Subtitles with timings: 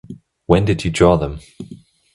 [0.47, 1.41] When did you draw them?